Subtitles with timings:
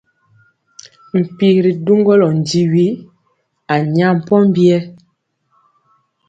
[1.21, 2.85] Mpi ri duŋgɔlɔ njiwi
[3.73, 4.79] a nya pombiyɛ.